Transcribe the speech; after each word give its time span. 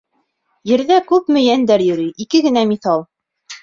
Ерҙә 0.71 0.97
күпме 1.13 1.45
йәндәр 1.51 1.87
йөрөй 1.91 2.27
Ике 2.29 2.45
генә 2.51 2.69
миҫал: 2.75 3.11